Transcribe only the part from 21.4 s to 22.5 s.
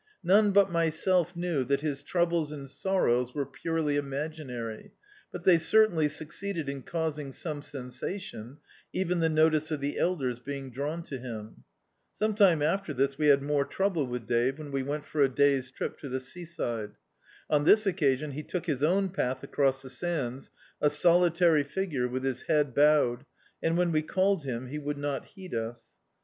figure, with his